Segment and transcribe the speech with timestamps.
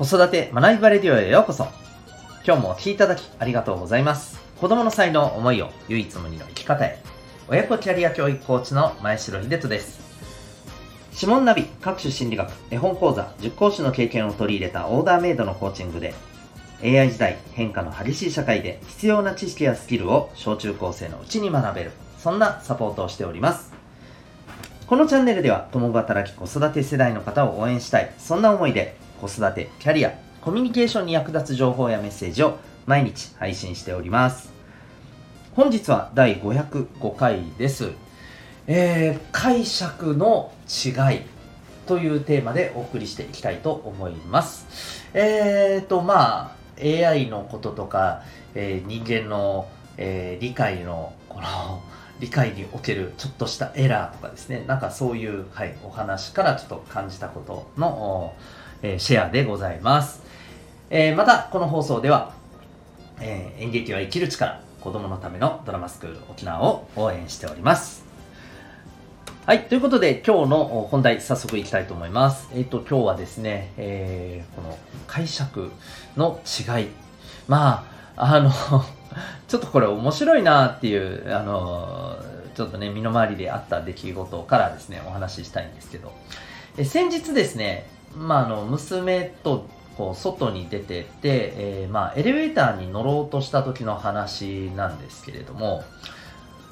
[0.00, 1.64] 子育て学びバレディオへようこそ。
[2.46, 4.40] 今日もお聴きいただきありがとうございます。
[4.58, 6.98] 子供の才能、思いを唯一無二の生き方へ。
[7.48, 10.00] 親子キャリア教育コーチの前城秀人です。
[11.12, 16.14] 指紋ナビ、各種心理学、絵本講座、塾講師の経験を取り入れたオーダーメイドのコーチングで、
[16.82, 23.74] AI 時代変化の激しい社会で必要な知識やスキルを小中高生のうちに学べる、そんなサポートをしております。
[24.86, 34.50] このチャンネルでは共働き子育て世代の方を応援したい、そんな思いで子育て、キャリア、コミュニケーションに役立つ情報やメッセージを毎日配信しております。
[35.54, 37.90] 本日は第505回です。
[38.66, 41.20] えー、解釈の違い
[41.86, 45.04] というテーマでお送りしていきたいと思います。
[45.12, 48.22] えーと、まあ、AI のこととか、
[48.54, 49.68] えー、人間の、
[49.98, 51.82] えー、理解の、この、
[52.20, 58.34] 理解におけるちょっとしたエラーとかですね、なんかそういう、はい、お話からちょっと感じたことの、
[58.82, 60.22] えー、シェアでございます。
[60.90, 62.34] えー、また、この放送では、
[63.20, 68.04] えー、演劇は生きる力、子供のためのドラマスクール沖縄を応援しております。
[69.46, 69.64] はい。
[69.64, 72.48] ということで、今日の本題、早速いきたいと思います。
[72.54, 75.70] えっ、ー、と、今日はですね、えー、この解釈
[76.16, 76.88] の違い。
[77.48, 77.84] ま
[78.16, 78.50] あ、あの
[79.48, 82.16] ちょっとこれ面白いなっていう、あの
[82.54, 86.12] ちょっとね、身の回りであった出来事からですね、お話ししたいんですけど、
[86.76, 95.84] え先日ですね、まあ、あの、娘とこう外に出てて、えー、まあ、エレベーターに乗ろうとした時の話なんですけれども、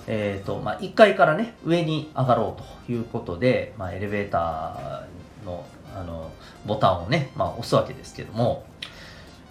[0.07, 6.31] え、ー、と、まあ、1階からね、上に上がろうということで、まあ、エレベーターの、あの、
[6.65, 8.65] ボタンをね、まあ、押すわけですけども、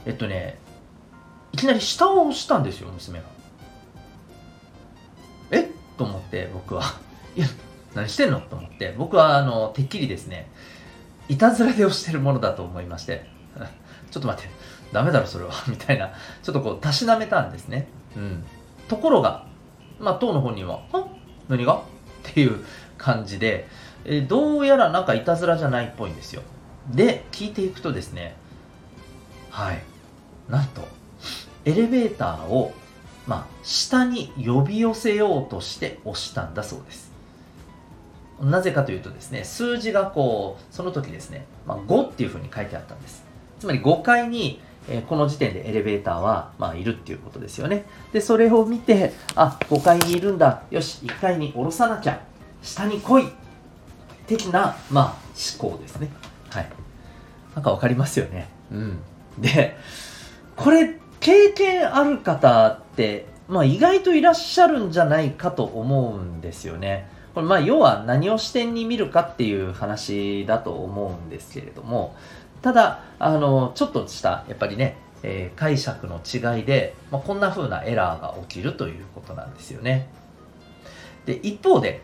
[0.05, 0.57] えっとね、
[1.51, 3.25] いきなり下を押したんですよ、娘が。
[5.51, 5.61] え？
[5.61, 5.67] っ
[5.97, 6.83] と思って、僕は。
[7.35, 7.47] いや、
[7.97, 10.47] 何してんのと思って、僕は、あの、てっきりですね、
[11.29, 13.25] いたずらで押してるものだと思いまして、
[14.11, 14.49] ちょっと待って、
[14.93, 16.11] ダメだろ、それは、 みたいな、
[16.43, 17.87] ちょっとこう、たしなめたんですね。
[18.15, 18.43] うん。
[18.87, 19.45] ところが、
[19.99, 21.07] まあ、当の本人は、は
[21.49, 21.75] 何が？
[21.77, 21.79] っ
[22.21, 22.63] ていう
[22.99, 23.67] 感じで、
[24.05, 26.43] え、どうやらなんかいたずらじゃないっぽいんですよ。
[26.91, 28.35] で、聞いていくとですね、
[29.49, 29.81] はい。
[30.49, 30.87] なんと、
[31.65, 32.73] エレベーターを、
[33.25, 37.06] まあ、下に呼び寄せようとして押したんだそうです。
[38.41, 43.23] なぜかというとですね、数字がこう、その時ですね、まあ、5っていうふうに書いてあったんです。
[43.59, 47.85] つまり5階に、えー、この時点でエレベーターは、まあ、いるっていうことですよね。
[48.13, 50.63] で、それを見て、あ、5階にいるんだ。
[50.69, 52.21] よし、1階に下ろさなきゃ。
[52.61, 53.29] 下に来い。
[54.27, 55.03] 的な、まあ、
[55.59, 56.09] 思考ですね。
[56.49, 56.69] はい。
[57.55, 58.49] なんかわかりますよね。
[58.71, 58.99] うん。
[59.39, 59.77] で、
[60.55, 67.09] これ、経験ある方って、まあ、意外といらっしゃるんじゃないかと思うんですよね。
[67.37, 72.15] これまあ要は何を視点に見るかっていう話だと思うんですけれども
[72.63, 80.09] ただあのちょっとしたやっぱりね、えー、解釈の違いで、まあ、こんな風なエラーが起きるということなんですよね。
[81.27, 82.01] で一方で、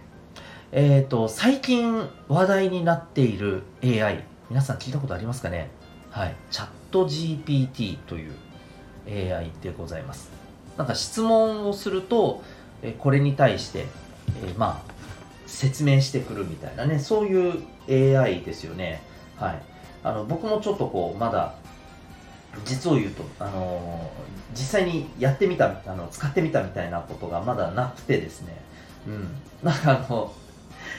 [0.72, 5.72] えーと、最近話題になっている AI 皆さん聞いたことありますかね？
[6.12, 6.36] はい。
[6.52, 8.34] チャット GPT という
[9.36, 10.30] AI でございます。
[10.78, 12.44] なんか質問をすると、
[12.84, 13.88] えこれに対して、
[14.46, 14.93] え、まあ
[15.54, 19.02] 説明してくるみたいなね、そういう AI ですよね。
[19.38, 19.62] はい。
[20.04, 21.54] あの、僕もちょっとこう、まだ、
[22.66, 28.62] 実を言うと、あのー、実際にやってみた、あの、使ってみたみたいなことがまだなくてですね、
[29.08, 29.28] うん。
[29.64, 30.34] なんかあの、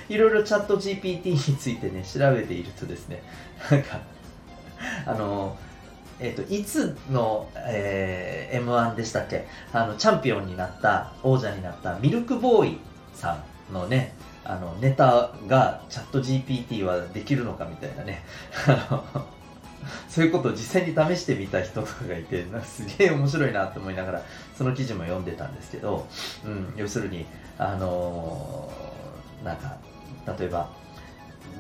[0.09, 3.22] いろいろチャット GPT についてね、調べているとですね、
[3.70, 4.00] なんか、
[5.06, 9.47] あのー、えっ、と、いつの、えー、M1 でしたっけ？
[9.72, 12.78] あの、チャンピオンになった、王者になったミルクボーイ
[13.14, 14.14] さんのね、
[14.44, 18.22] あのネタがチャット GPT はできるのかみたいなね。
[20.09, 24.22] そういうことを実際に試してみた人とかがいてなんかすげえ面白いなと思いながら
[24.56, 26.06] その記事も読んでたんですけど、
[26.44, 27.27] うん、要するに
[27.59, 29.77] あのー、なんか
[30.38, 30.70] 例えば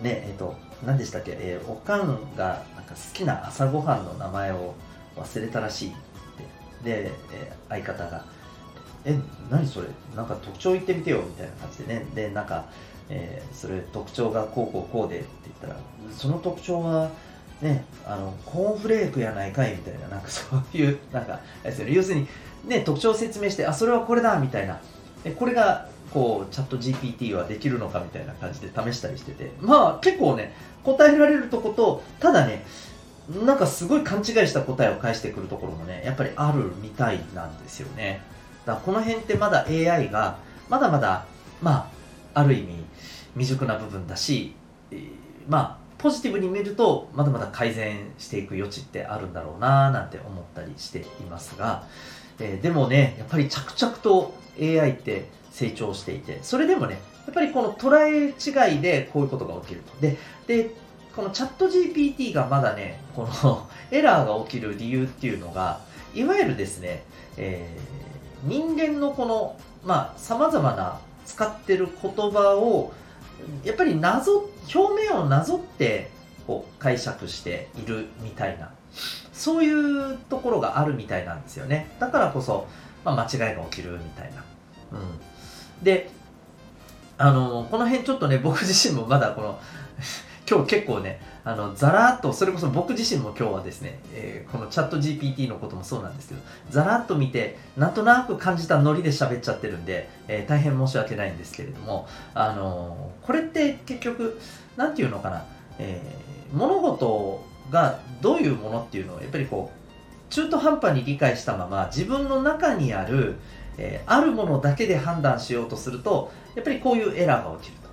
[0.00, 0.56] ねえっ、と
[0.86, 4.74] 何でしたっけ、えー、おかんがなんか好きな朝ごはんの名前を
[5.16, 6.04] 忘れたらしいって。
[6.84, 8.24] で、えー、相方が
[9.04, 9.18] え
[9.50, 9.88] 何それ？
[10.16, 12.06] なんか特徴言ってみてよみたいな感じでね。
[12.14, 12.64] でなんか、
[13.08, 15.76] えー、それ特徴がこうこうこうでって言ったら
[16.12, 17.10] その特徴は
[17.60, 21.40] ねあのコーンフレークやないかいみたいななんか そういうなんか
[21.88, 22.28] 要するに
[22.66, 24.80] ね特徴を説明してあそれはこれだみたいな。
[25.24, 29.50] えこれがこうチャット GPT はできるのかみたいな感じで試したりしてて。
[29.60, 30.54] まあ結構ね
[30.84, 32.64] 答えられるとことただね
[33.44, 38.20] なんかすごい勘違いした答えを返してくるところもねやっぱりあるみたいなんですよね。
[38.66, 40.38] だこの辺ってまだ AI が
[40.68, 41.26] まだまだ
[41.62, 41.90] ま
[42.34, 42.84] あある意味
[43.34, 44.54] 未熟な部分だし、
[45.48, 51.84] まあポジティブに見るとまだまだ改善していく余地ってあるんだろうななんて思ったりしていますが、
[52.38, 60.00] えー、でもねやっぱり着々と AI って成長していてそれでもねやっぱりこの捉え違いでこういうことが起きると。
[60.00, 60.74] でで
[61.16, 65.80] このチャット GPT がまだねこの エラーが起きる理由っていうのが
[66.14, 67.04] いわゆるですね、
[67.36, 68.13] えー、
[68.44, 72.92] 人間のこのまあ様々な使ってる言葉を
[73.64, 76.10] やっぱりなぞ表面をなぞって
[76.46, 78.70] こう解釈しているみたいな
[79.32, 81.90] そういうところがあるみたいなんですよね。
[81.98, 82.66] だからこそ、
[83.04, 84.44] まあ、間違いが起きるみたいな、
[84.92, 85.02] う
[85.80, 86.10] ん、で
[87.18, 89.58] あのこの辺ちょっとね僕自身もまだこの
[90.48, 104.38] 今日結構ねあのざらっとそれこそ僕自身も今日はですね、えー、このチャット GPT のこともそうなんですけどざらっと見てなんとなく感じたノリで喋っちゃってるんで、えー、大変申し訳ないんですけれども、あのー、これって結局
[104.76, 105.46] 何て言うのかな、
[105.78, 106.02] え
[106.52, 113.36] 物事がどういうものっていうのをやっぱりこう中途半端に理解したまま自分の中にある、
[113.78, 117.83] えあるものだけで判断しようとするとやっぱりこういうエラーが起きる。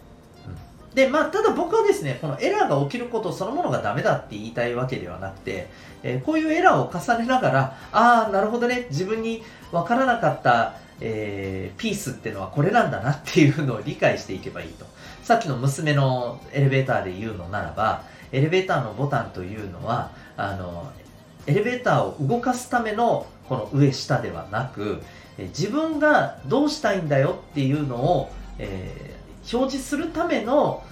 [0.94, 5.70] で、まあ、ただ僕はですね、このエラーが起きることそのものがダメだって言いたいわけではなくて、
[6.04, 9.42] えー、こういうエラーを重ねながら、ああ、なるほどね、自分に
[9.72, 14.86] 分からなかった、えー、ピースってのはこれなんだなっていうのを理解していけばいいと。
[15.24, 18.04] さっきの娘のエレベーターで言うのならば、
[18.34, 20.92] エレベーターのボタンというのは、あの、
[21.48, 25.02] エレベーターを動かすためのこの上下ではなく、
[25.38, 29.21] え自分がどうしたいんだよっていうのを、えー
[29.52, 30.84] 表示するための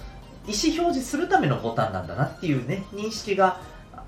[0.46, 3.60] 意思表示するためのボタンなんだなっていうね認識が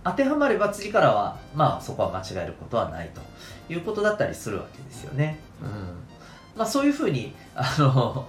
[0.05, 3.21] 当てはまれば次からはまあそこは間違えることはないと
[3.73, 5.39] いうことだったりするわけですよね。
[5.63, 5.69] うん
[6.57, 8.27] まあ、そういうふうにあの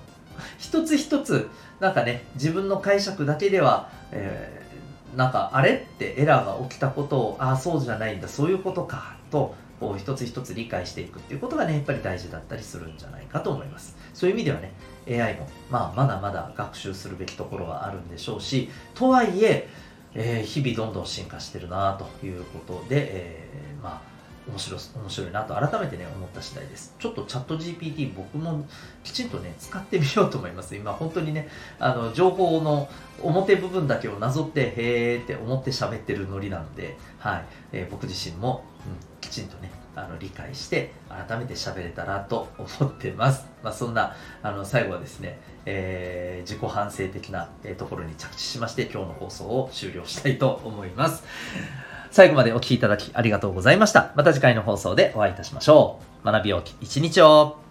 [0.57, 1.49] 一つ一つ
[1.79, 14.71] なんかね自分の解釈だけでは、えー、なんかあれってエラーが起きたことをああそうじゃないんだそういうことかとこう一つ一つ理解していくっていうことがねやっぱり大事だったりするんじゃないかと思いますそういう意味ではね
[15.07, 19.67] AI も、まあ、まだまだ学習するべきところはあるんでしょうしとはいえ
[20.15, 24.13] えー、日々どんどん進化してるなということで、えー、まあ
[24.47, 26.93] 面白面白いなと改めてね思った次第です。
[26.99, 28.65] ちょっとチャット GPT 僕も
[29.03, 30.75] きちんとね使ってみようと思います。
[30.75, 31.47] 今本当にね
[31.79, 32.89] あの情報の
[33.21, 37.45] 表部分だけをなぞってへーって思って喋ってるノリなので、はい。
[37.71, 43.45] えー、僕自身も、うん、ちんとねあの理解して改めて喋れたらと思ってます。
[43.63, 47.47] まあ、そんなあの最後はですね、えー、自己反省的な
[47.77, 51.23] ところに着地しまして今日の放送を終了したいと思います。
[52.11, 54.11] 最後までお聴きいただきありがとうございました。
[54.15, 56.25] また次回の放送でお会いいたしましょう。
[56.25, 57.62] 学びよき一日を